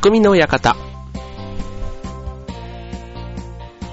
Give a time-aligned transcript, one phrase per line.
[0.00, 0.76] 匠の館。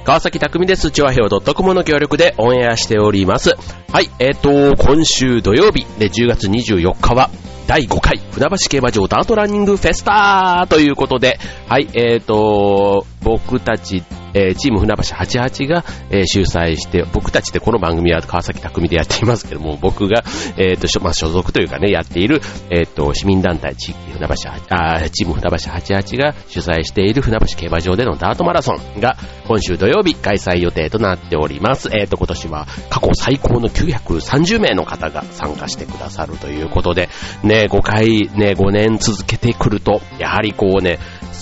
[0.05, 0.89] 川崎匠です。
[0.89, 3.57] チワヘオ .com の協力でオンエアしております。
[3.91, 7.29] はい、えっ、ー、と、今週土曜日で10月24日は、
[7.67, 14.03] 第5回船橋競馬場ダートランニングフェスタということで、はい、えっ、ー、と、僕たち
[14.33, 20.23] えー、チーム船橋88が、えー、主催して、僕たちでこの番組は川崎匠でやっていますけども、僕が、
[20.57, 31.89] えっ、と、まあ、所属というかね、やっている、えっ、と、市民団体地域船橋、あチーム船橋88が主催している船橋競馬場でのダートマラソンが今週土曜日開催予定となっております。
[31.91, 37.09] えっ、と、今年は過去最高の930名の方が参加してくださるということで、
[37.43, 40.99] ね、5回、ね、5年続けてくると、やはりこうね、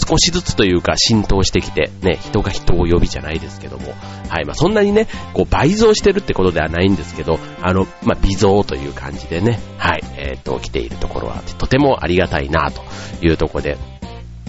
[0.08, 3.94] 少しずつというか浸透してきて、ね、人が人を呼びじゃないですけども、
[4.30, 12.82] はい、まあそんなにね、こう倍増してるってことではないんですけど、あの、まあ微増という感じでね、はい、えっ、と、来ているところはとてもありがたいなと
[13.22, 13.78] いうところで、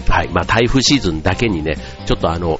[0.07, 2.59] はい、まあ台風シーズンだけにね、ちょっとあの、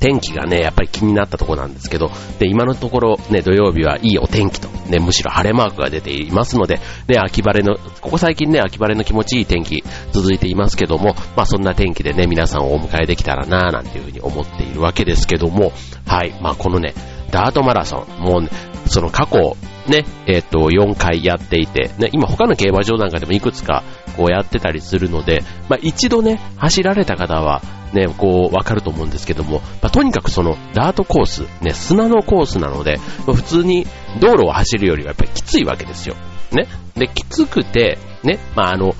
[0.00, 15.72] 天気がね、やっぱり気になったところなんですけど、で、今のところね、土曜日はいいお天気と、ね、むしろ晴れマークが出ていますので、ね、秋晴れの、ここ最近ね、秋晴れの気持ちいい天気続いていますけども、まあそんな天気でね、皆さんをお迎えできたらなぁなんていうふうに思っているわけですけども、
[16.06, 16.94] はい、まあこのね、
[17.30, 18.48] ダートマラソン、もうね、
[18.86, 23.84] その過去、ね、えっ、と、4回やっていて、ね、今他の競馬場なんかでもいくつか
[24.16, 27.62] こうやってたりするので、まあ一度ね、走られた方は、
[27.92, 33.86] ね、こう、わかると思うんですけども、まあ、とにかくその、ダートコース、ね、砂のコースなので、まあ、普通に
[34.20, 36.14] 道路を走るよりはやっぱりきついわけですよ。
[36.52, 36.66] ね。
[36.94, 38.94] で、きつくて、ね、まあ、あの、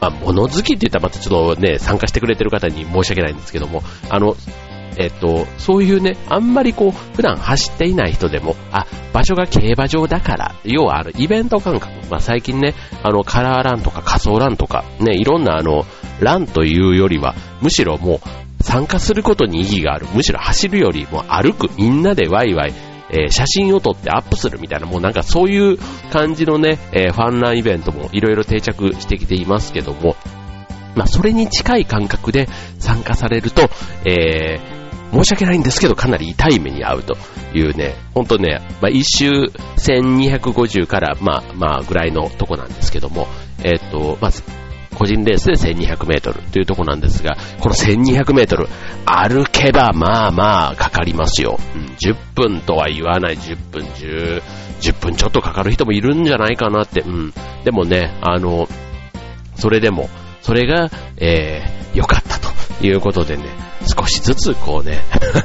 [0.00, 4.36] まあ、物好きって言ったらまたちょっとね、参加してくれてる方に申し訳ないんですけども、あの、
[4.98, 15.84] えっと、そういうね、あんまりこう、普段走っていない人でも、あ、場所が競馬場だから、要はあの、イベント感覚、まあ、最近ね、あの、カラーランとか仮想ランとか、ね、いろんなあの、
[16.20, 18.20] ランというよりは、むしろも
[18.60, 20.06] う、参加することに意義がある。
[20.14, 22.74] むしろ走るよりも歩く、みんなでワイワイ、
[23.10, 25.78] えー、写真を撮ってアップするみたいな、もうなんかそういう
[26.10, 30.16] 感じのね、えー、ファンランイベントもいろいろ定着してきていますけども、
[30.96, 32.48] まあ、それに近い感覚で
[32.78, 33.68] 参加されると、
[34.04, 34.76] えー、
[35.12, 37.16] 申し訳ないんですけど、かなり痛い目に遭うと
[37.54, 39.44] いうね、ほんとね、まあ、一周
[39.76, 43.28] 1250から、まあ、まあ、ぐらいのとこなんですけども、
[43.62, 44.42] えっ、と、まず、
[44.96, 48.66] 個人レースで1200メートルというとこなんですが、この1200メートル、
[49.04, 51.58] 歩けばまあまあかかりますよ。
[51.74, 54.42] うん、10分とは言わない、10分、10、
[54.80, 57.34] 10分ちょっとかかる人もいるんじゃないかなって、うん。
[57.64, 58.68] でもね、あの、
[59.56, 60.08] それでも、
[60.40, 63.44] それが、えー、良かったということでね、
[63.86, 65.02] 少しずつこうね、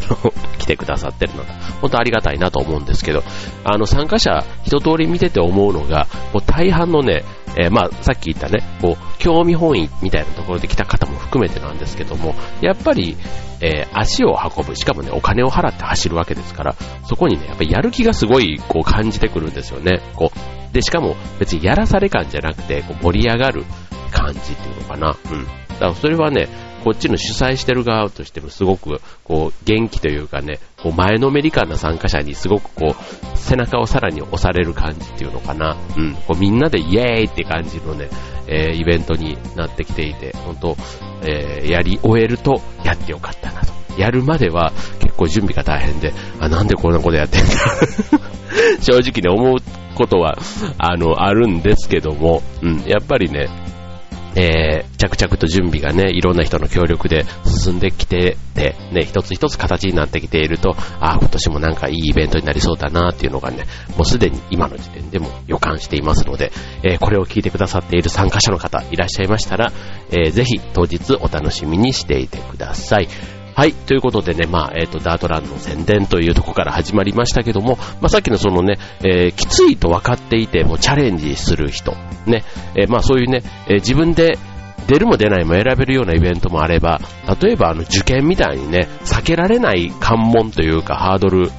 [0.57, 3.23] 来てくださってるのが、本当ありがたいなと思うんですけど、
[3.63, 7.23] あの、参加者一通り見てて思うのが、もう大半のね、
[7.57, 13.17] えー、まあ、さっき言ったね、こう、興味本位みたいなところで来た方も含めてなんですけども、やっぱり、
[13.61, 20.01] えー、足を運ぶ、しかもね、お金を払って走るわけですから、そこにね、やっぱりやる気がすごい、こう、感じてくるんですよね。
[20.15, 23.65] こう、で、しかも別にやらされ感じゃなくて、こう盛り上がる
[24.11, 25.17] 感じっていうのかな。
[25.31, 25.45] うん。
[25.45, 26.47] だからそれはね、
[26.83, 35.77] こっちの主催してる側としてもすごく、こう、元気というかね、こう、前のめり感な参加者にすごくこう、背中をさらに押される感じっていうのかな。
[35.97, 36.15] うん。
[36.15, 38.09] こう、みんなでイエーイって感じのね、
[38.47, 40.77] えー、イベントになってきていて、本当
[41.23, 43.71] えー、やり終えると、やってよかったなと。
[43.97, 47.49] やるまでは結構準備が大変で、あ、なんでこんなことやってんだ
[48.81, 49.57] 正直ね、思う
[49.95, 50.37] ことは、
[50.77, 53.49] あの、あるんですけども、うん、やっぱりね、
[54.35, 63.65] えー、着々と準備がね、いろんな人の協力で進んできてて、ね、一つ一つ形になってきていると、ああ、今年もなんかいいイベントになりそうだなっていうのがね、
[63.97, 66.51] もうすでに今の時点でも予感していますので、
[66.83, 69.71] えー、これを聞いてくださっている参加者の方いらっしゃいましたら、
[70.11, 73.07] えー、ぜひ当日お楽しみにしていてください。
[73.55, 73.73] はい。
[73.73, 81.91] ということでね、まあ、えっ、ー、と、ダートランの宣伝というとこから始まりましたけども、まあ、さっきのそのね、えー、きついと分かっていてもチャレンジする人、
[82.25, 82.43] ね、
[82.75, 84.37] えー、まあ、そういうね、え自分で
[84.87, 86.99] 出るも出ないも選べるようなイベントもあれば、
[87.41, 91.49] 例えばあの受験みたいにね、避けられない関門というかハードル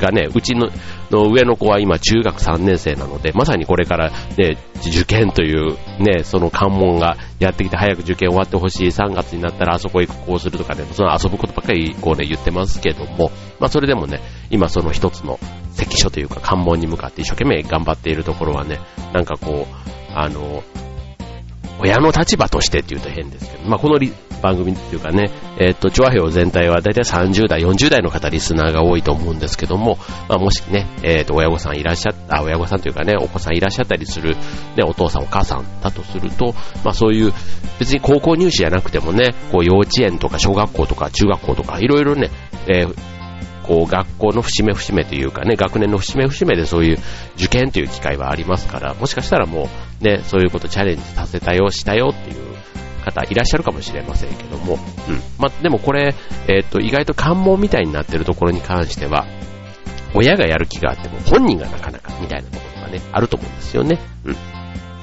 [0.00, 0.68] がね、うちの
[1.10, 4.56] の上の子は今中学3年生なので、まさにこれからね、
[4.86, 14.20] 受験というね、その関門がやってきて早く受験終わってほしい、3月になったらあそこ行く、こうするとかね、その遊ぶことばっかりこうね、言ってますけども、まあそれでもね、
[14.50, 15.38] 今その一つの
[15.72, 18.78] 関所というか関門に向かって一生懸命頑張っているところはね、
[19.12, 20.62] なんかこう、あの、
[21.78, 23.98] 親の立場としてって言うと変ですけど、まあ、この
[24.42, 29.98] 番組っていうかね、えっ、と、チョアヘオ全体はだいたい30代、40代の方、リスナーが多いと思うんですけども、
[30.28, 34.36] まあ、もしね、えっ、と、親御さんいらっしゃった、親御さんというかね、お子さんいらっしゃったりする、
[34.76, 36.54] ね、お父さんお母さんだとすると、
[36.84, 37.32] まあ、そういう、
[37.78, 42.30] 別に高校入試じゃなくてもね、こう、幼稚園とか小学校とか中学校とか、いろいろね、
[42.68, 43.17] えー
[43.68, 46.98] こう学校の節目節目というかね、学年の節目節目でそういう
[47.36, 49.68] 受験という機会はありますから、もしかしたらも
[50.00, 52.48] うね、そういうことチャレンジさせたよ、したよっていう
[53.04, 54.78] 方いらっしゃるかもしれませんけども、うん。
[55.38, 56.14] まあ、でもこれ、
[56.48, 59.26] えっ、と、意外と関門みたいになってるところに関しては、
[60.14, 63.98] 親がやる気があっても本人がなかなかみたいなところがね、あると思うんですよね。
[64.24, 64.36] うん。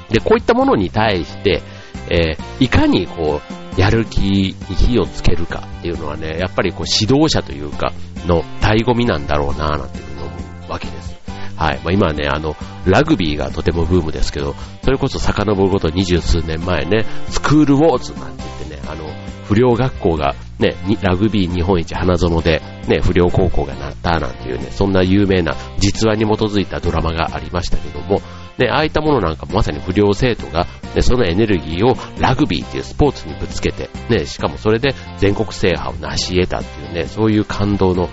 [0.10, 1.62] で、こういったものに対して、
[2.10, 7.92] えー、いかにこう、やる気に火をつけるかっていうのはね、やっぱりこう指導者というか、
[8.26, 10.32] の醍醐味なんだろうなぁなんていうふうに思
[10.68, 11.16] うわけです。
[11.56, 11.80] はい。
[11.84, 12.56] まあ、今ね、あの、
[12.86, 19.06] ラグビーがとてもブームですけど、それこそ遡ること二十数年前ね、スクールウォーズなんて言ってね、あの、
[19.46, 28.22] 不良学校がね、ラグビー日本一花園で、ね、不良高校がなったなんていうね、そんな有名な実話に基づいたドラマがありましたけども、
[28.58, 30.66] ね、ああいったものなんかまさに不良生徒が、
[30.96, 38.10] ね、そのエネルギーをラグビーっていうスポーツにぶつけて、ね、しかもそれで全国制覇を成し得たっていうね、そういう感動の、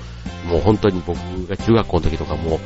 [0.48, 1.16] もう本当に僕
[1.46, 2.58] が中学校の時とかも、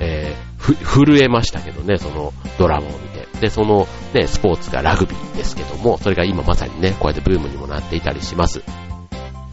[0.00, 3.28] えー、震えましたけどね、そのドラマを見て。
[3.40, 8.62] で、そのね、スポーツがラグビーですけども、それが今まさにね、こうやってブームにもなっていたりします。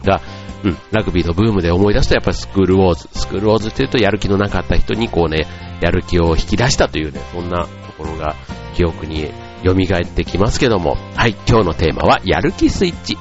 [0.04, 0.20] が、
[0.64, 3.08] うん、ラグビーのブームで思い出すとやっぱりスクールウォーズ。
[3.12, 5.46] スクールウォーズっていうとやる気のなかった人にこうね、
[5.80, 7.68] やる気を引き出したというね、そんなと
[7.98, 8.34] ころが
[8.74, 9.30] 記憶に
[9.64, 13.16] 蘇ってきますけども、はい、今日のテーマはやる気スイッチ。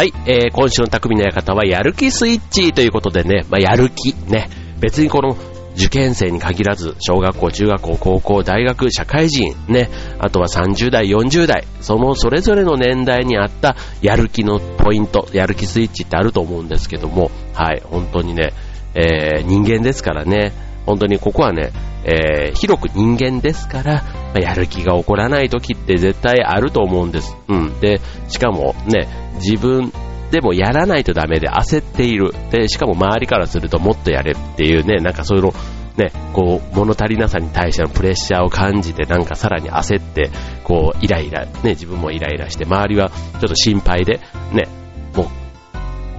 [0.00, 4.48] はい、えー、今週の匠の館はやる気スイッチということでね、まあ、やる気、ね、
[4.80, 5.36] 別にこの
[5.74, 18.54] 受験生に限らず、小学校、中学校、高校、大学、社会人、ね、あとは30代、40代、そのそれぞれの年代にあったやる気のポイント、やる気スイッチってあると思うんですけども、はい、本当にね、
[18.94, 20.54] えー、人間ですからね、
[20.86, 21.72] 本当にここはね、
[22.04, 27.36] えー、広く人間ですから、まあ、やる気が起こらない時って絶対あると思うんです。
[27.48, 27.80] うん。
[27.80, 29.92] で、しかもね、自分
[30.30, 32.32] でもやらないとダメで焦っている。
[32.50, 35.52] で、しかも周りからするともっとやれっていうね、なんかそういうの、
[35.96, 40.30] ね、こう、物足りなさに対してのプレッシャーを感じて、なんかさらに焦って、
[40.64, 44.20] こう、イライラ、ね、自分もイライラして、周りはちょっと心配で、
[44.52, 44.68] ね、
[45.14, 45.26] もう、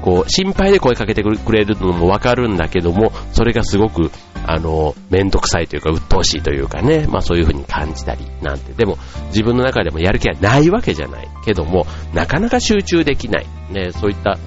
[0.02, 4.12] こう、心配で声かけてくれるのもわかるんだけども、それがすごく、
[4.46, 8.74] あの、めんどくさいというか、鬱陶しいというかね、まあそういう風に感じたりなんて。
[8.74, 8.98] でも、
[9.28, 13.46] 自分の中でもやる気がないわけじゃないけども、なかなか集中できない。
[13.72, 14.38] ね、そういった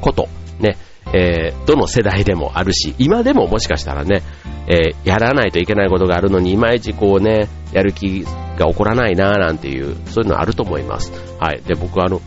[0.00, 0.28] こと、
[0.58, 0.76] ね、
[1.14, 4.22] えー、どの世代でもあるし、今でももしかしたらね、
[4.66, 8.24] えー、やらないといけないことがあるのに、いまいちこうね、やる気
[8.58, 11.12] が起こらないなーなんていう、そういうのあると思います。
[11.38, 11.60] はい。
[11.66, 12.20] で、僕はあの、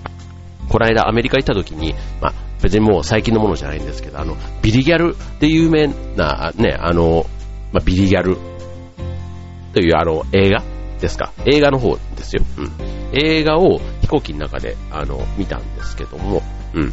[0.69, 2.33] この間アメリカ行った時に、まあ、
[2.65, 5.85] 別にもう最近のものじゃないんですけど、あの、ビリギャルで有名
[6.15, 7.27] な、ね、あの、
[7.71, 8.37] まあ、ビリギャル
[9.71, 10.63] というあの、映画
[10.99, 11.31] ですか？
[11.45, 12.41] 映画の方ですよ。
[12.57, 12.71] うん。
[13.13, 16.41] 映画を飛行機の中で、あの、見たんですけども、
[16.73, 16.91] うん。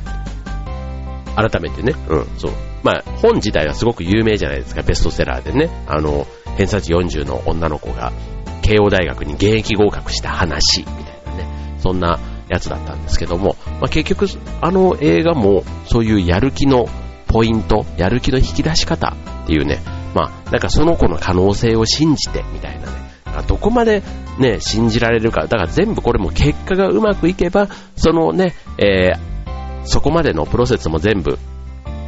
[1.36, 2.52] 改めてね、うん、そう。
[2.82, 5.70] まあ、本自体はすごく有名じゃないですか、ベストセラーでね。
[5.86, 6.26] あの、
[6.58, 8.12] 偏差値40の女の子が、
[8.60, 10.94] 慶応大学に現役合格した話、みたい
[11.24, 11.78] なね。
[11.78, 12.18] そんな
[12.52, 14.26] やつだったんですけども、まあ、結局、
[14.60, 16.86] あの映画もそういうやる気の
[17.26, 19.80] ポイント、やる気の引き出し方っていうね、
[20.14, 23.12] まあ、なんかその子の可能性を信じてみたいなね、
[23.48, 24.02] どこまで
[24.38, 31.38] ね、信じられるか、だから全部これも結果がうまくいけば、そのね、えー、そこまでのプロセスも全部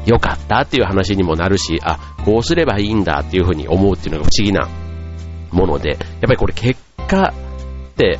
[0.04, 4.68] 良かったっていう話にもなるし、あ、こうすればいいんだっていうふうに思うっていうのが不思議な
[5.50, 8.18] もので、やっぱりこれ結果って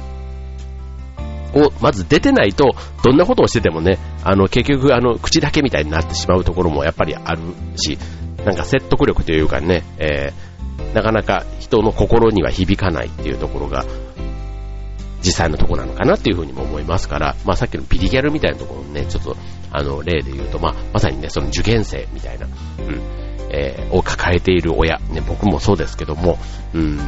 [1.55, 7.41] をまず出てないと、どんなことをしててもね、あの、結局、あの、口だけみたいになってしまうところもやっぱりある
[7.77, 7.99] し、
[8.45, 13.85] なんか説得力というかね、えー、なかなか人の心には響かないっていうところが、
[15.25, 19.37] 実際のところなのかなっていうふうにも思いますから、まあさっきのビリギャルみたいなところのね、ちょっと、
[19.73, 22.53] あの、例で言うと、まあ、まさにね、その受験生みたいな、うん、
[23.51, 26.39] えー、を抱えている親、ね、僕もそうですけども、
[26.75, 26.99] うん、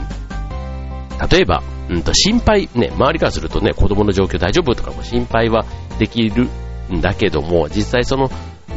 [1.31, 5.65] 例えば、うんと心配、ね、周りからするとね、子供の状況大丈夫とかも心配は
[5.99, 6.49] できる
[6.93, 8.29] んだけども、実際その、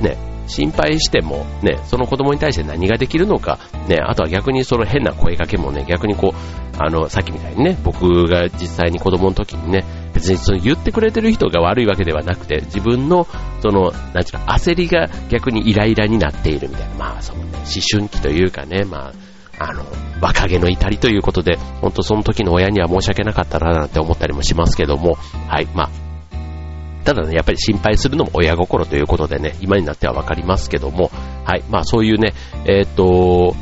[0.02, 0.18] ね、
[0.48, 13.28] 心配しても、ね、その子供に対して何ができるのか、ね、あとは逆にその変な声かけもね、逆にこう、あの、さっきみたいにね、僕が実際に子供の時にね、別にその言ってくれてる人が悪いわけではなくて、自分の、
[13.62, 19.29] その、なんちゅうか、焦りが逆にイライラになっているみたいな、まあ、そのね、思春期というかね、まあ、
[19.60, 19.84] あの、
[20.22, 25.90] 若気の至りということで、本当その時の親には申し訳なかったななんて思ったりもしますけども、はい、まあ、
[27.04, 31.12] ただね、やっぱり心配するのも親心ということでね、今になってはわかりますけども、
[31.46, 32.34] はい、まあそういうね、
[32.66, 33.56] えー、っと、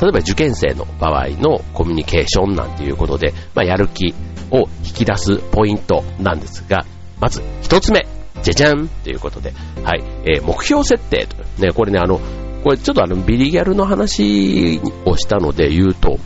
[0.00, 4.14] 例えば受験生の場合のコミュニケーションなんていうことで、まあやる気
[4.50, 6.84] を引き出すポイントなんですが、
[7.20, 8.06] まず一つ目、
[8.42, 9.52] じゃじゃんということで、
[9.84, 11.36] はい、えー、目標設定と。
[11.60, 12.20] ね、これね、あの、
[12.62, 16.18] これちょっとあの、ビリギャルの話をしたので言うと、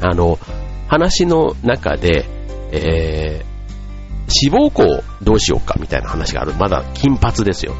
[0.00, 0.38] あの、
[0.88, 2.26] 話の中で、
[2.72, 6.54] えー、志望校どうしようかみたいな話がある。
[6.54, 7.74] まだ金髪ですよ。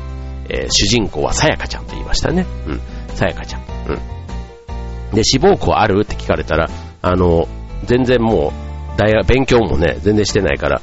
[0.49, 2.47] えー、主人公はさやかちゃんと言いましたね。
[2.67, 2.81] うん。
[3.15, 3.63] さやかちゃん。
[3.89, 5.15] うん。
[5.15, 6.03] で、志望校ある？
[6.03, 6.69] って聞かれたら、
[7.03, 7.49] あの、
[7.85, 8.53] 全然も
[8.97, 10.83] う、大学、勉強もね、全然してないから、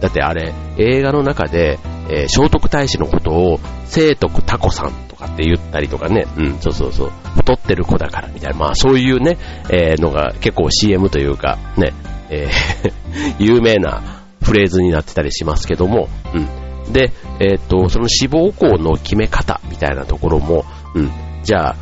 [0.00, 1.78] だってあれ、映画の中で、
[2.10, 9.38] えー、聖徳太子のことを、聖徳タコさんとかって言ったりとかね、うん、そうそうそう、太ってる子だからみたいな、まあそういうね、
[9.70, 11.92] えー、のが結構 CM というか、ね、
[12.30, 12.92] えー
[13.38, 16.92] 有名な、フレーズになってたりしますけども、うん。
[16.92, 20.64] で、えっ、と、その志望校の決め方みたいなところも、
[20.94, 21.10] うん。
[21.44, 21.76] じゃあ、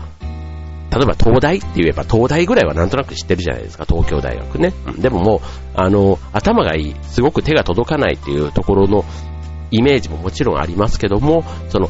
[0.91, 4.73] 例えば東大って言えば東大ぐらいはなんとなく知ってるじゃないですか、東京大学ね。
[4.87, 5.41] うん、でももう、
[5.75, 9.05] あの、頭がいい、すごく手が届かないっていうところの
[9.71, 11.89] イメージももちろんありますけども、その、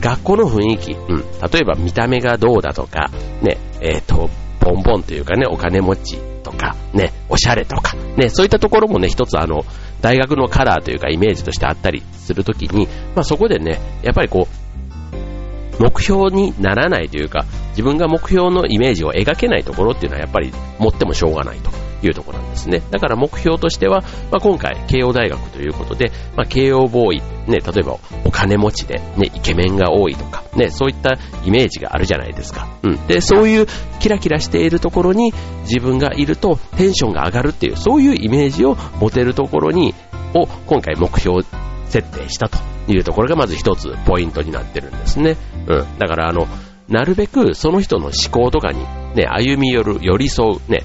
[0.00, 3.10] 学校の雰囲気、うん、例えば見た目がどうだとか、
[3.42, 4.30] ね、えっ、ー、と、
[4.60, 9.64] ボンボンというかね、お金持ちとか、ね、おしゃれとか、ね、そういったところもね、一つあの、
[10.00, 21.70] 大学のカラーというかイメージとしてあったりするときに、まあそこでね、やっぱりこう、目標にならないというか、自分が目標のイメージを描けないところっていうのはやっぱり持ってもしょうがないと。
[22.02, 22.82] いうところなんですね。
[22.90, 32.68] だから目標としては、まあ、今回、慶応大学ということで、まあ、慶応ボーイ、ね、例えばお金持ちで、ね、イケメンが多いとか、ね、そういったイメージがあるじゃないですか。
[32.82, 33.06] うん。
[33.06, 33.66] で、そういう
[34.00, 39.94] キラキラしているところに自分がいるとテンションが上がるっていう、そういうイメージを持てるところに、
[40.34, 41.42] を今回目標
[41.86, 45.36] 設定したというところがまず一つポイントになってるんですね。
[45.66, 45.98] うん。
[45.98, 46.46] だからあの、
[46.88, 48.80] なるべくその人の思考とかに
[49.14, 50.84] ね、歩み寄る、寄り添う、ね、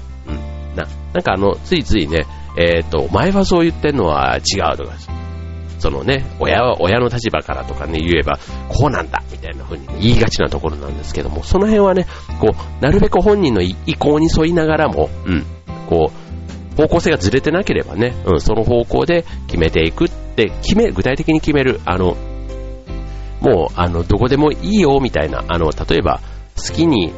[0.74, 2.26] な、なんかあの、ついついね、
[2.56, 4.92] えっ、ー、と、前はそう言ってんのは違うとか、
[5.78, 8.38] そのね、親は、親の立場からとかね、言えば、
[8.68, 12.06] こうなんだみたいな風に、言いがちなところなんですけども、その辺はね、
[12.40, 15.44] こう、なるべく本人の意向に沿いながらも、うん、
[15.88, 22.16] こう、方向性がずれてなければね、うん、その方向で決めていくって、決め、具体的に決める、あの、
[23.40, 26.20] もう、あの、どこでもいいよ、みたいな、あの、例えば、
[26.56, 27.12] 好きに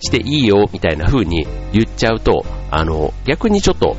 [0.00, 3.96] していいよ、みたいな風に言っちゃうと、あの、逆にちょっと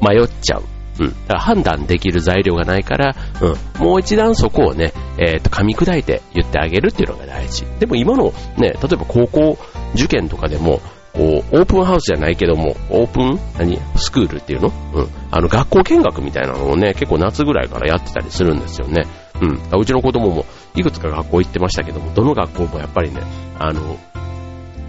[0.00, 0.62] 迷っちゃう。
[1.00, 1.08] うん。
[1.08, 3.84] だから判断できる材料がないから、うん。
[3.86, 7.64] もう一段そこをね、えっ、ー、と、噛み砕いて言ってあげるっていうのが大事。
[7.78, 9.58] でも今のね、例えば高校
[9.94, 10.80] 受験とかでも、
[11.12, 13.78] こう、オープンハウスじゃないけども、オープン何？
[13.96, 14.72] スクールっていうの？
[14.94, 15.08] うん。
[15.30, 19.06] あの、学校見学みたいなのをね、結構夏ぐらいからやってたりするんですよね。
[19.40, 19.80] うん。
[19.80, 23.22] うちの子供もいくつか学校行ってましたけども、どの学校もやっぱりね、
[23.58, 23.96] あの、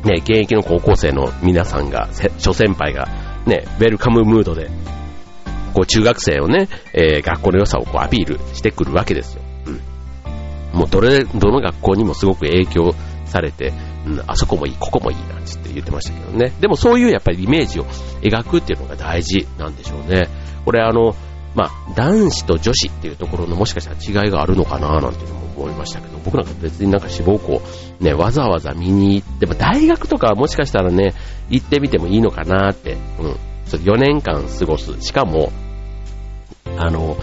[0.03, 3.07] ね、現役の高校生の皆さんが、諸先輩が、
[3.45, 4.69] ね、ウェルカムムードで、
[5.73, 9.41] こう中学生をね、えー、学校の良さをこうアピールしてくるわけですよ。
[10.73, 10.79] うん。
[10.79, 12.93] もうどれ、どの学校にもすごく影響
[13.25, 13.73] されて、
[14.05, 16.51] うん、あそこもいい、ここもいいなんつって言ってましたけどね。
[16.59, 17.85] でもそういうやっぱりイメージを
[18.21, 20.27] 描くっていうのが大事なんでしょうね。
[20.65, 21.15] これあの、
[21.55, 27.61] まあ、男子と女子っていうところのもしかしたら違いがあるのかななんていうのも思いましたけど、僕なんか別になんか志望校、
[27.99, 31.13] ね、わざわざ見に行って、も大学とかもしかしたらね、
[31.49, 33.37] 行ってみてもいいのかなって、うん。
[33.77, 35.01] 4年間過ごす。
[35.01, 35.51] しかも、
[36.77, 37.17] あの、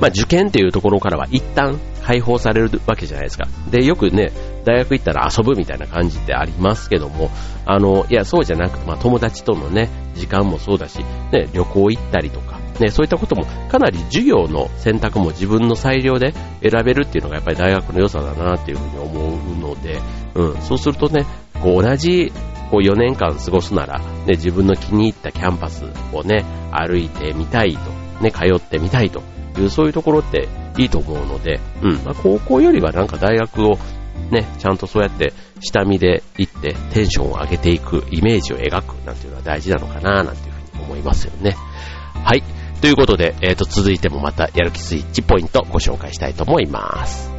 [0.00, 3.46] まあ、受験っていうところからは一旦解放されるわけじゃないですか。
[3.70, 4.32] で、よくね、
[4.64, 7.30] 大学行ったら遊ぶみたいな感じってありますけども、
[7.66, 11.00] あの、いや、そうじゃなくて、まあ、友達とのね、時間もそうだし、
[11.32, 16.32] ね、旅行行ったりとか、ね、そういったこともかなり授業の選択も自分の裁量で
[16.62, 20.00] 選べるっていうのがやっぱり大学の良さだなっていうふうに思うので、
[20.34, 21.26] うん、そうするとね、
[21.62, 22.32] こう同じ
[22.70, 27.90] こう4年間過ごすなら、ね、自分の気に入ったキャンパスをね、歩いてみたいと、
[28.22, 29.22] ね、通ってみたいと
[29.58, 33.78] いう、そういうところっていいと思うので、うん、まあ、高校よりはなんか大学を
[34.30, 41.56] ね、ちゃんとそうやって下見で行ってテンションを上げていく、イメージを描くなんていうのは大事なのかななんていうふうに思いますよね。
[42.24, 42.42] はい。
[42.80, 47.29] ということで、えっ、ー、と、続いてもまたやる気スイッチポイントご紹介したいと思います。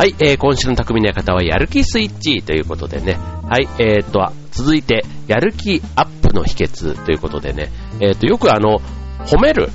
[0.00, 3.18] はい、えー、今週の匠の館はやる気スイッチということでね。
[3.46, 7.68] はい、えー、っと、続いて、やる気アップの秘訣ということでね。
[8.00, 8.80] えー、っと、よくあの、
[9.26, 9.68] 褒める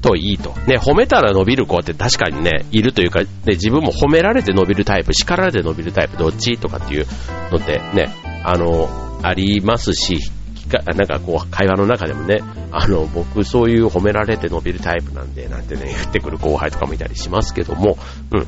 [0.00, 0.54] といいと。
[0.66, 7.06] ね、褒めたら伸びる子って確かにね、いるというか、ね、自分も褒められて伸びるタイプ、叱られて伸びるタイプ、どっちとかっていう
[7.52, 8.14] のってね、
[8.44, 8.88] あの、
[9.22, 10.20] ありますし、
[10.68, 12.38] なんかこう、会話の中でもね、
[12.72, 17.96] あの、僕そういう褒められて伸びるタイプなんで、なんてね、言ってくる後輩とかもいたりしますけども、
[18.32, 18.46] うん。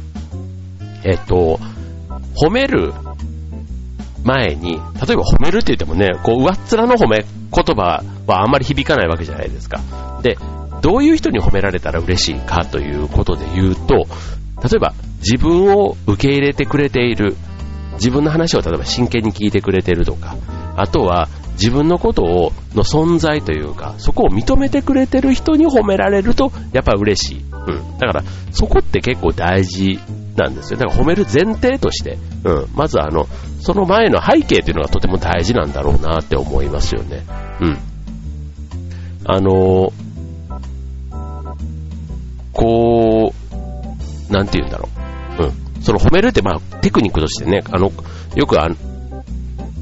[1.05, 1.59] えっと、
[2.37, 2.93] 褒める
[4.25, 4.81] 前に、例え
[5.17, 9.81] ば褒めるって言ってもね、こう、上っ面の褒め言葉はあんまり響かないわけじゃないですか。
[10.23, 10.37] で、
[10.83, 14.07] どういう人に褒められたら嬉しいかということで言うと、
[14.63, 17.37] 例えば自分を受け入れてくれている、
[17.95, 20.37] 自分の話を例えば真剣に聞いてくれているとか、
[20.77, 27.45] あとは自分のことを、の存在というか、そこを認めてくれてる人に褒められると、やっぱ嬉しい。
[27.69, 27.99] うん。
[27.99, 30.01] だから、そこって結構大事
[30.37, 30.79] なんですよ。
[30.79, 33.27] だから褒める前提として、うん、まずあの、
[33.61, 37.25] その前の背景というのがとても大事なんだろうなって思いますよね。
[37.61, 37.79] うん。
[39.25, 39.93] あの
[42.53, 43.33] こ
[44.31, 44.89] う、なんて言うんだろ
[45.39, 45.45] う。
[45.45, 45.47] う
[45.79, 45.83] ん。
[45.83, 47.93] その褒めるって、まあ、テクニックとしてね、あの、
[48.35, 48.69] よくあ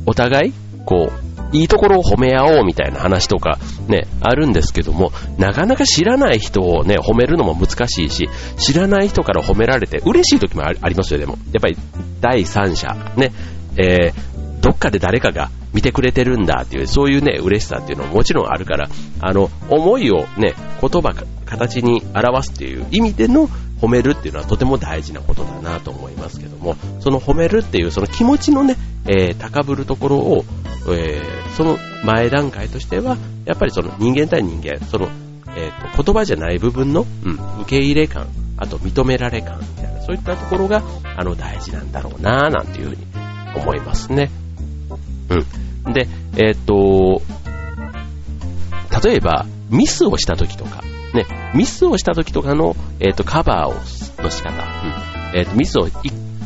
[0.04, 0.52] お互い、
[0.84, 11.38] こう、いいところを褒め合おうみたいな話とかね、あるんですけども、なかなか知らない人をね、褒めるのも難しいし、知らない人から褒められて嬉しい時もありますよ、でも。
[11.52, 11.76] やっぱり
[12.20, 13.32] 第三者、ね、
[13.76, 18.88] えー、どっかで誰かが見てくれてるんだっていう、そういうね、嬉しさっていうのももちろんあるから、
[19.20, 23.48] あの、思いをね、言葉、形に表すっていう意味での
[23.80, 30.44] 褒めるっていうのはとても大事なことだなと思いますけども、その褒めるっていうその気持ちのね、えー、高ぶるところを、
[30.88, 35.08] えー、その前段階としては、やっぱりその人間対人間、その、
[35.56, 40.82] えーと、言葉じゃない部分の、うん、受け入れ感、あと認められ感みたいな、そういったところが、
[41.16, 43.06] あの、大事なんだろうななんていうふうに
[43.56, 44.30] 思いますね。
[45.84, 45.92] うん。
[45.92, 47.22] で、えっ、ー、と、
[49.02, 50.82] 例えば、ミスをした時とか、
[51.16, 55.38] ね、ミスをした時とかの、えっ、ー、と、カバーを、の仕方、うん。
[55.38, 55.88] えっ、ー、と、ミスを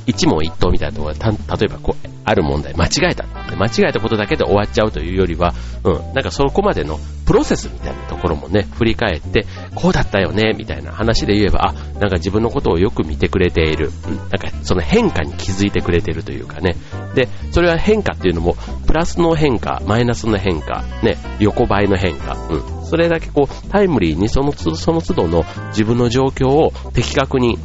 [0.07, 3.25] 一問一答みたいなところが、例えばこう、ある問題、間違えた。
[3.57, 5.55] 間違えたことだけで終わっちゃうというよりは、
[5.85, 13.91] うん、なんかそこまでのプロセスみたいなところもね、振り返って、こうだったよね、みたいな話で言えば、あ、なんか自分のことをよく見てくれている。
[14.07, 16.77] うん、なんかその変化に気づいてくれているというかね。
[17.15, 18.57] で、それは変化っていうのも、
[18.87, 22.80] プラスの変化、マイナスの変化、ね、横ばいの変化、うん。
[22.91, 27.57] それだけこう、タイムリーにその都度その都度の自分の状況を的確に、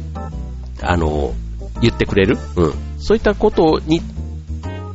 [0.80, 1.34] あの、
[1.82, 2.38] 言ってくれる？
[2.54, 2.74] うん。
[2.98, 4.00] そういったことに、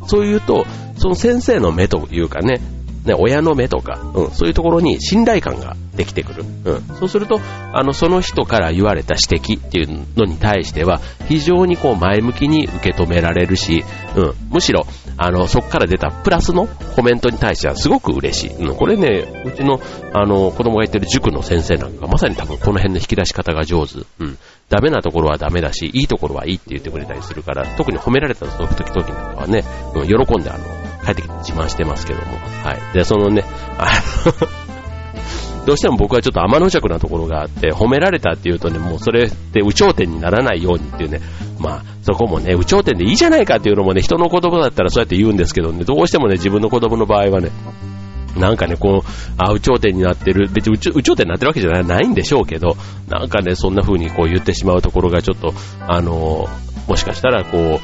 [0.07, 0.65] そう言うと、
[0.95, 2.61] その先生の目というかね、
[3.03, 6.43] ね、親の目とか、うん、そういうところに信頼感ができてくる。
[6.43, 7.39] うん、そうすると、
[7.73, 13.83] あの、その人から言われた指摘っていうのに対しては、非常にこう前向きに受け止められるし、
[14.15, 14.85] うん、むしろ、
[15.17, 18.55] あの、そこから出たプラスのコメントに対してはすごく嬉しい。
[18.55, 19.79] うん、これね、うちの、
[20.13, 23.99] あの、子供が言ってる塾の先生なんか、まさに多分この辺の引き出し方が上手。
[24.19, 24.37] うん、
[24.69, 30.63] ダメなところはダメだし、いいところはいいって言ってくれたりするから、特に褒められた時々なんかはね、うん、喜んであの、
[31.03, 32.37] 帰ってきて自慢してますけども。
[32.63, 32.93] はい。
[32.93, 33.43] で、そのね、
[33.77, 33.87] あ
[34.25, 34.60] の
[35.65, 41.21] どうしても僕はちょっと天の弱なところがあって、褒められたっていうとね、もうそれって有頂天にならないようにっていうね、
[41.59, 47.51] まあ、そこもね、有頂天でいいじゃないかっていうのもね、人の言葉だったらそうやって言うんですけどね、どうしてもね、自分の子供の場合はね、
[48.35, 52.75] なんかね、こう、あ、有頂天になってる、別に有頂天になってるわけじゃないんでしょうけど、
[53.07, 55.53] なんかね、そんな風にこう言ってしまうところがちょっと、
[55.87, 56.47] あの
[56.87, 57.79] もしかしたらこ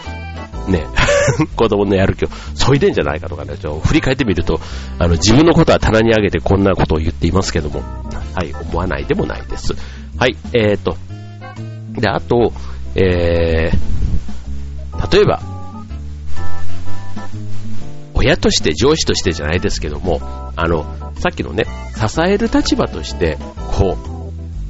[0.67, 0.85] う、ね、
[1.55, 4.59] 子供のやる気を削いでんじゃないかとかね、ちょ振り返ってみると、
[4.99, 7.81] あの、自分のことは棚に上げてこんなことを言っていますけども、
[8.33, 9.75] はい、思わないでもないです。
[10.17, 10.97] はい、えーと、
[11.93, 12.53] で、あと、
[12.95, 15.41] えー、例えば、
[18.13, 20.19] 親として上司としてじゃないですけども、
[20.55, 20.83] あの、
[21.19, 23.37] さっきのね、支える立場として、
[23.77, 24.17] こう、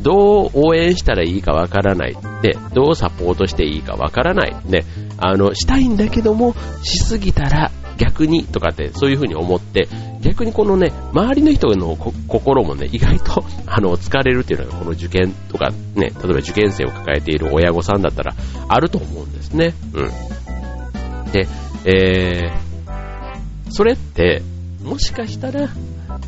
[0.04, 2.18] どう応援したらいいかわからない。
[2.42, 4.56] で、どうサポートしていいかわからない。
[4.66, 4.86] ね、
[5.18, 9.88] あの、したいんだけども、しすぎたら逆にとかって、そういう風に思って、
[10.22, 18.36] 逆にこのね、周りの人の心もね、意外と、 あの、疲れるっていうのが、この受験とかね、例えば受験生を抱えている親御さんだったら、
[18.68, 19.74] あると思うんですね。
[19.94, 21.32] うん。
[21.32, 21.48] で、
[21.86, 24.42] えー、それって、
[24.84, 25.70] もしかしたら、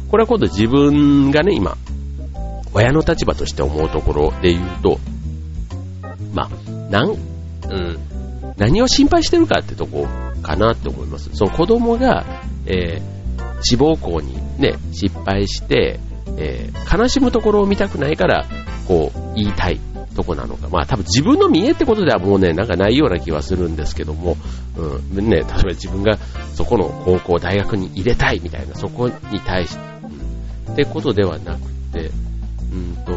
[0.09, 1.77] これは今度自分がね、今、
[2.73, 4.99] 親の立場として思うところで言うと、
[6.33, 7.99] まあ、なん、うん、
[8.59, 10.07] 何を心配してるかってとこ
[10.43, 11.29] かなって思います。
[11.33, 12.25] その子供が、
[12.65, 15.99] えー、志望校にね、失敗して、
[16.37, 18.45] えー、悲しむところを見たくないから、
[18.87, 19.79] こう、言いたい
[20.15, 20.67] とこなのか。
[20.69, 24.35] まあ多分自分の見栄ってことではもうね、なんかないような気はするんですけども、
[24.77, 26.17] うん、ね、例えば自分が
[26.53, 29.81] そこの高校、大学に入れたいみたいな、そこに対して、
[30.67, 31.61] うん、ってことではなく
[31.93, 32.11] て、
[32.73, 33.11] うんと、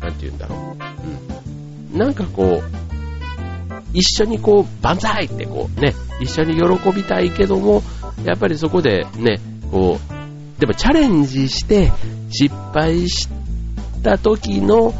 [0.00, 1.92] なんて言うんだろう。
[1.92, 1.98] うん。
[1.98, 2.77] なんかこう、
[3.92, 7.82] 一緒にこう、万歳ってこうね、一緒に喜びたいけども、
[8.24, 11.92] やっぱりそこでね、こう、でもチャレンジして
[12.30, 13.28] 失敗し
[14.02, 14.92] た時の、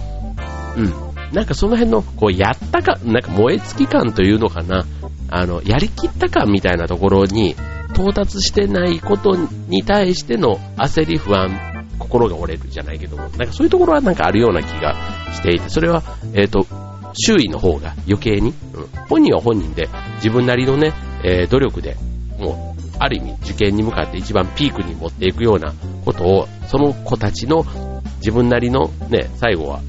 [0.77, 4.85] うん、なんかその辺の、こう、やったか、なんか燃え尽き感というのかな、
[5.31, 7.55] あの、やりきった感みたいなところに
[7.91, 9.37] 到達してないこと
[9.69, 14.95] に対しての焦り不安、心が折れるじゃないけども、なんかそういうところはなんかあるような気が
[15.35, 16.03] していて、それは、
[16.35, 16.67] えっ、ー、と、
[17.15, 20.93] 周囲の方が余計に、うん、本人は本人で自分なりのね、
[21.25, 21.97] えー、努力で、
[22.39, 25.73] もう、ある意味受験に向かって一番ピークに持っていくような
[26.05, 27.65] ことを、その子たちの
[28.19, 29.81] 自分なりのね、最後は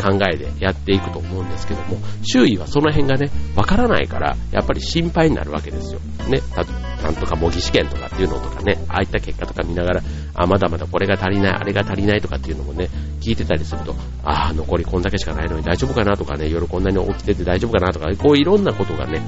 [0.00, 6.00] 考えでやっていくと思うんですけども、周囲はその辺がね、わからないから、やっぱり心配になるわけですよ。
[6.28, 6.64] ね、た
[7.02, 10.02] なんとか模擬試験とかっていうのとかね、ああいった結果とか見ながら、
[10.34, 12.88] あ、まだまだこれが足りない、あれが足りないとかっていうのもね、
[13.20, 19.22] 聞いてたりすると、ああ、残りこんだけしかないのに大丈夫かなとかね、夜こんなに起きてて大丈夫かなとか、こういろんなことがね、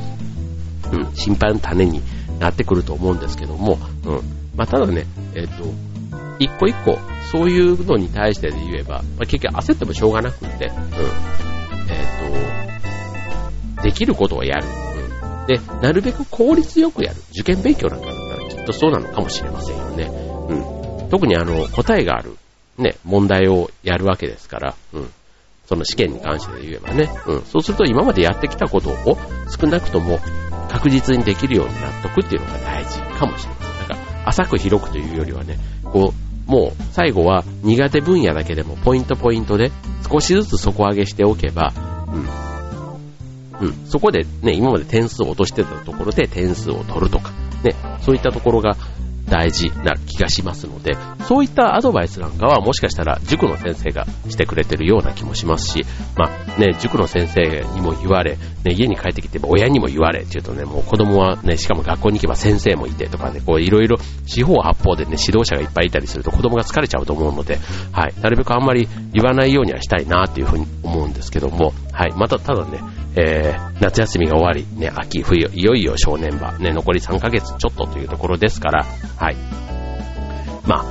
[0.93, 2.03] うん、心配の種に
[2.39, 4.21] なってくると思うんですけども、うん。
[4.57, 5.65] まあ、ただね、えっ、ー、と、
[6.39, 6.99] 一個一個、
[7.31, 10.73] そういうのに対してで言えば、まあ、結局焦ってもしょうがなくって、うん。
[10.73, 14.67] えっ、ー、と、できることをやる。
[14.67, 15.47] うん。
[15.47, 17.21] で、なるべく効率よくやる。
[17.31, 20.05] 受験勉強なんかだったらきっとそうなのかもしれませんよね。
[20.49, 20.84] うん。
[21.11, 22.37] 特にあの、答えがある、
[22.79, 25.11] ね、問題をやるわけですから、うん。
[25.67, 27.11] その試験に関して言えばね。
[27.27, 27.43] うん。
[27.43, 30.19] そうすると今までやってきたことを少なくとも
[30.69, 33.89] 確実にできるようになっとくっていうのが大事かもしれません。
[33.89, 39.73] だから、浅く広くというよりはね、こう、もう最後は苦手分野だけでもポイントポイントで
[40.11, 41.73] 少しずつ底上げしておけば、
[43.61, 43.69] うん。
[43.69, 43.87] うん。
[43.87, 47.31] そこでね、今まで点数を落としてたところで点数を取るとか、
[47.63, 48.77] ね、そういったところが
[49.29, 55.85] 大事な気がしますので、そういったアドバイスなんかはもしかしたら塾の先生がしてくれてるような気もしますし、
[56.17, 57.43] まあね、塾の先生
[57.75, 67.59] にも言われ、ね、家に帰ってきても親にも言われっていうとね、もう子供はね、しかも学校に行けば先生もいてとかね、こういろいろ四方八方でね、指導者がいっぱいいたりすると子供が疲れちゃうと思うので、
[67.93, 72.81] はい、なるべくあんまり言わないようにはしたいなっていうふうに思うんですけども、はい、またただね、
[73.17, 79.37] えー、夏休みが終わり、ね、秋、冬、いよいよ正念場、ね、残り3ヶ月ちょっとというところですから、はい。
[80.67, 80.85] ま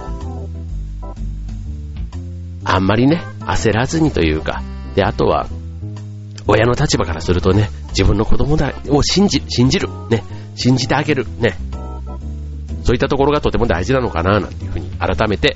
[2.65, 4.61] あ、あんまりね、焦らずにというか、
[4.95, 5.47] で、あとは、
[6.47, 10.23] 親の立場からするとね、自分の子供だを信じ、信じる、ね、
[10.55, 11.57] 信じてあげる、ね、
[12.83, 15.55] そういったところがとても大事なのかな、なんていうふうに改めて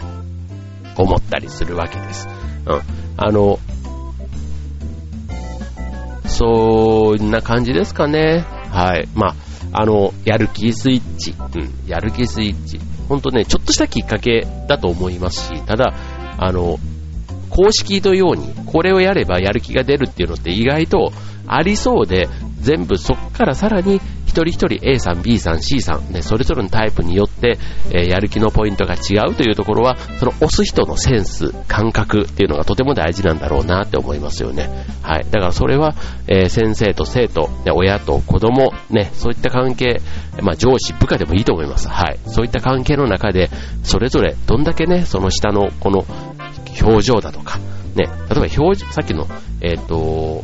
[0.97, 2.27] 思ったりするわけです。
[2.65, 2.81] うん。
[3.17, 3.59] あの、
[6.37, 8.45] そんな感じですかね。
[8.71, 9.07] はい。
[9.15, 11.33] まあ、あの、やる気スイッチ。
[11.33, 12.79] うん、やる気スイッチ。
[13.09, 15.95] ほんとね、ちょっとしたきっかけだと思いますし、ただ、
[16.37, 16.77] あの、
[17.49, 21.11] 公式のように、これをやればやる気が出るっていうのって意外と
[21.47, 23.99] ありそうで、全部そっからさらに
[24.37, 27.57] 一人一人 A さん、B さん、C さん、ね、それぞれのタイプによって、
[27.91, 34.85] えー、やる気のポイントが違うというところは、その押す人のセンス、感覚っていうのがとても大事なんだろうなって思いますよね。
[35.01, 35.25] はい。
[35.31, 35.95] だからそれは、
[36.27, 40.01] えー、先生と生徒、ね、親と子供、ね、そういった関係、
[40.41, 41.87] まあ上司、部下でもいいと思います。
[41.87, 42.19] はい。
[42.25, 43.49] そういった関係の中で、
[43.83, 46.05] それぞれどんだけね、その下のこの
[46.81, 47.57] 表情だとか、
[47.95, 49.27] ね、例えば表情、さっきの、
[49.61, 50.43] えっ、ー、と、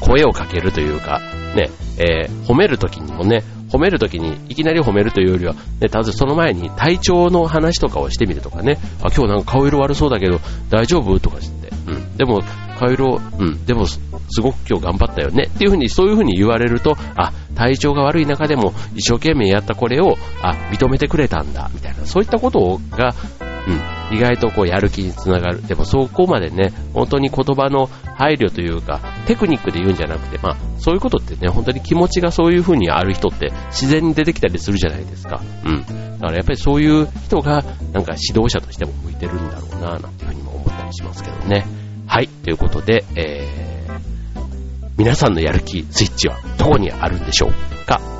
[0.00, 1.20] 声をかけるというか、
[1.54, 12.40] ね、えー、褒めるときにもね、褒めるときにいきなり褒めるというよりは、ね、たずその前に体調の話とかをしてみるとかね、あ、今日なんか顔色悪そうだけど大丈夫とかして、うん、でも
[12.78, 14.00] 顔色、うん、でもす
[14.40, 15.44] ごく今日頑張ったよね。
[15.44, 23.14] っていうふうに、そういうふうに言われると、あ、体調が悪い中でも一生懸命やったこれを、あ、認めてくれたんだ、みたいな、そういったことが、
[23.66, 25.66] うん、意外とこうやる気につながる。
[25.66, 35.40] でもそこまでね、本当に言葉の配慮というか、テクニックで言うんじゃなくて、まあ、そういうことってね、本当に気持ちがそういう風にある人って自然に出てきたりするじゃないですか。
[35.64, 35.82] うん。
[35.82, 41.66] だからやっぱりそういう人が、なんか指導者としても向いてるんだろうな、なんていう風にも思ったりしますけどね。
[42.06, 43.98] はい、ということで、えー、
[44.96, 47.52] 皆さんのやる気スイッチはどこにあるんでしょう
[47.86, 48.17] か？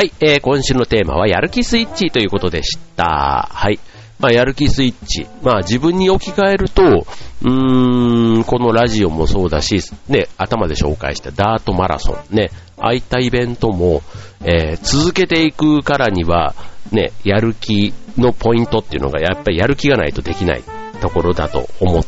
[0.00, 3.50] はい、えー、今週のテーマはやる気スイッチということでした。
[3.52, 3.78] はい。
[4.18, 5.26] まあ、やる気スイッチ。
[5.42, 14.00] まあ、自分に置き換えると、うーん、このラジオもそうだし、ね、頭で紹介したダートマラソン、ね、ああいったイベントも、
[14.42, 16.54] えー、続けていくからには、
[16.90, 20.62] ね、やる気のポイントっていうのが、やっぱりやる気がないとできない
[21.02, 22.06] ところだと思っ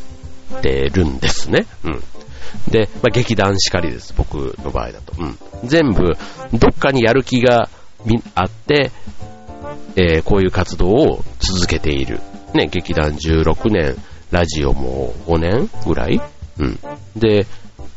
[0.63, 1.67] てるんですね。
[1.83, 2.03] うん。
[2.71, 5.13] で、まあ、劇団しかりです、僕の場合だと。
[5.19, 5.37] うん。
[5.63, 6.13] 全部、
[6.53, 7.69] どっかにやる気が
[8.35, 8.91] あって、
[9.95, 12.19] えーこういう活動を続けている。
[12.53, 13.95] ね、劇団16年、
[14.31, 16.21] ラジオも5年ぐらい？
[16.59, 16.79] うん。
[17.15, 17.45] で、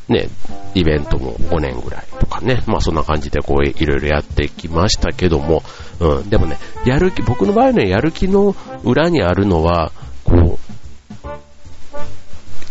[0.09, 0.29] ね、
[0.75, 2.62] イベントも5年ぐらいとかね。
[2.66, 5.62] まあそんな感じでこういろいろやってきましたけども、
[6.01, 6.31] うん。
[6.31, 9.90] でもね、やる気、僕の場合ね、やる気の裏にあるのは、
[10.25, 11.29] こう、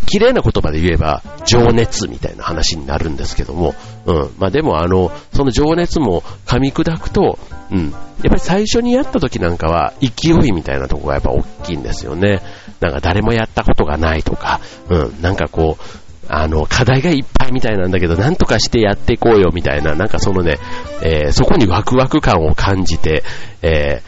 [0.08, 3.74] 綺麗な言葉で言えば、情熱みたいな話になるんですけども、
[4.06, 4.30] うん。
[4.38, 7.40] まあでもあの、その情熱も噛み砕くと、
[7.72, 7.92] うん。
[7.92, 12.42] やっぱり最初にやった時なんかは、勢いみたいなとこがやっぱ大きいんですよね。
[12.80, 15.22] なんか誰もやったことがないとか、うん。
[15.22, 15.84] なんかこう、
[16.28, 20.58] あの、課題がいっぱいみたいなんだけど、なんとかしてやっていこうよみたいな、なんかそのね、
[21.02, 23.24] えーそこにワクワク感を感じて、
[23.62, 24.02] え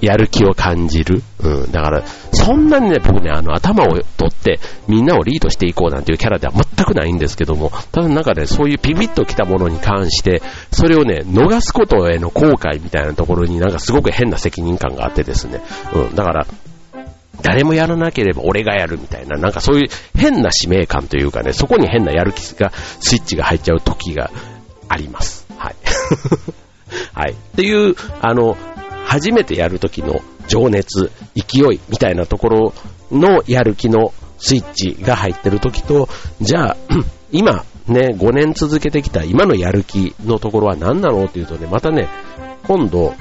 [0.00, 1.22] やる気を感じる。
[1.40, 1.72] うん。
[1.72, 4.58] だから、そんなにね、僕ね、あの、頭を取って、
[4.88, 15.60] みんなをリードしていこうなんていうキャラでは全くないんですけども、ただなんかね、そういうピピッときたものに関して、それをね、逃すことへの後悔みたいなところになんかすごく変な責任感があってですね。
[15.94, 16.14] うん。
[16.14, 16.46] だから、
[17.40, 24.30] 誰もやらなければ俺がやるみたいな、なんかそういう変な使命感というかね、そこに変なやる気が、スイッチが入っちゃう時が
[24.88, 25.46] あります。
[25.56, 25.74] はい。
[27.14, 27.32] はい。
[27.32, 28.56] っていう、あの、
[29.12, 32.74] 初めてやる時の情熱、勢いみたいなところ
[33.10, 36.08] のやる気のスイッチが入ってる時と、
[36.40, 36.76] じゃあ、
[37.30, 42.08] 今、ね、5年続けてきた今のやる気のところは何なのっていうとね、またね、
[42.62, 43.12] 今度、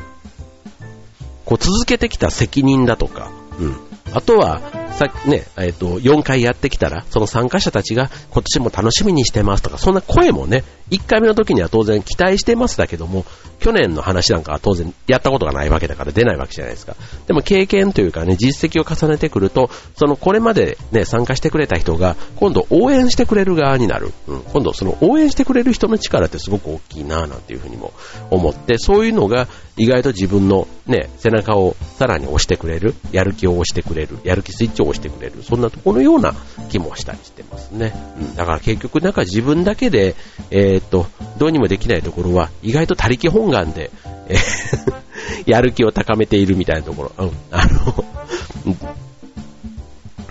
[1.44, 3.76] こう続けてきた責任だとか、うん。
[4.14, 13.26] あとは、さね、えっ、と、4回やってきたら、その参加者たちが今年も楽しみにしてますとか、そんな声もね、1回目の時には当然期待してますだけども、
[13.60, 16.96] 去年の話なんかは当然やったことがないわけだから出ないわけじゃないですか。
[17.28, 24.12] でも経験というかね、実績を重ねてくると、そのこれまでね、参加してくれた人が、今度応援してくれる側になる。
[24.28, 27.94] うん、今度その応援してくれる人の力ってすごく大きいなぁなんていうふうにも
[28.30, 36.34] 思って、そういうのが意外と自分のね、背中をさらに押してくれる、やる気を押してくれる、やる気スイッチをしてくれる、そんなところのような
[36.70, 37.94] 気もしたりしてますね。
[38.20, 40.16] うん、だから結局なんか自分だけで、
[40.50, 43.92] えーっと、どうにもできないところは意外と他力本願で、
[44.28, 45.02] えー
[45.46, 48.04] やる気を高めているみたいなところ、うん、あの、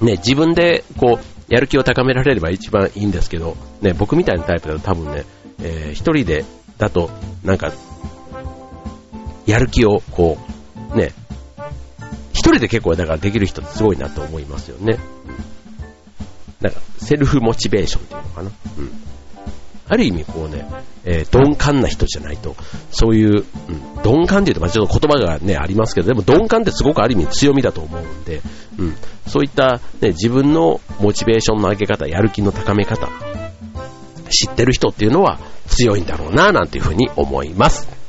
[0.06, 5.24] ね、自分でこう、やる気を高められれば一番いいんですけど、ね、僕みたいなタイプだと多分ね、
[5.62, 6.44] えー一人で
[6.78, 7.10] だと、
[7.44, 7.72] なんか、
[9.46, 10.38] やる気をこ
[10.94, 11.12] う、ね、
[12.32, 14.98] 一人で結構だからできる人ってすごいなと思いますよね。
[16.60, 18.50] なんか、セルフモチベーションっていうのかな。
[18.78, 19.10] うん。
[19.88, 20.64] ある意味こうね、
[21.04, 22.54] えー鈍感な人じゃないと、
[22.90, 23.44] そういう、うん、
[24.04, 28.40] 鈍感っていうと、まあちょっと言葉がね、ありますけど、でも鈍感ってすごくある意味強みだと思うんで、
[28.78, 28.94] うん、
[29.26, 33.08] そういった、ね、自分のモチベーションの上げ方、やる気の高め方、
[34.30, 37.99] 知ってる人っていうのは強いんだろうな、なんていうふうに思います。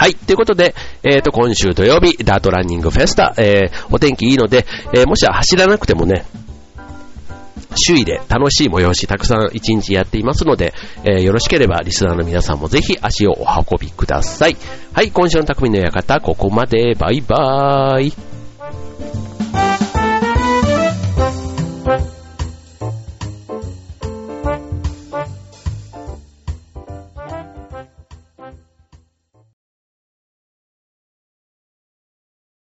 [0.00, 0.14] はい。
[0.14, 6.24] ということで、えっ、と、今週土曜日、ダートランニングフェスタ、えー、お天気いいので、えーもしは走らなくてもね、
[7.76, 10.72] 周囲で楽しい催し、たくさん一日やっていますので、
[11.04, 14.56] えーよろしければリスナーの皆さんもぜひ足をお運びください。
[14.94, 16.94] はい、今週の匠の館、ここまで。
[16.94, 18.29] バイバーイ。